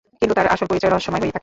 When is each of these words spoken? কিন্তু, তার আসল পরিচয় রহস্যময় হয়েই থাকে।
কিন্তু, 0.19 0.33
তার 0.37 0.51
আসল 0.53 0.65
পরিচয় 0.71 0.91
রহস্যময় 0.91 1.19
হয়েই 1.21 1.29
থাকে। 1.33 1.39